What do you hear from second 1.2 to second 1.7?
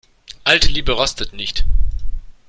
nicht.